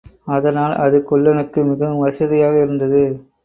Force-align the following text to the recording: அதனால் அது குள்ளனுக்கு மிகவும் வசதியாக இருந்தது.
அதனால் 0.27 0.73
அது 0.75 0.97
குள்ளனுக்கு 1.09 1.59
மிகவும் 1.63 2.03
வசதியாக 2.03 2.61
இருந்தது. 2.61 3.03